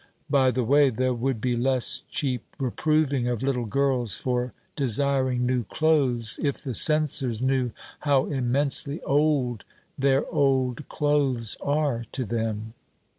By 0.31 0.49
the 0.49 0.63
way, 0.63 0.89
there 0.89 1.13
would 1.13 1.39
be 1.39 1.55
less 1.55 2.01
cheap 2.09 2.55
reproving 2.57 3.27
of 3.27 3.43
little 3.43 3.67
girls 3.67 4.15
for 4.15 4.51
desiring 4.75 5.45
new 5.45 5.63
clothes 5.63 6.39
if 6.41 6.63
the 6.63 6.73
censors 6.73 7.39
knew 7.39 7.69
how 7.99 8.25
immensely 8.25 8.99
old 9.03 9.63
their 9.99 10.25
old 10.31 10.89
clothes 10.89 11.55
are 11.61 12.05
to 12.13 12.25
them. 12.25 12.73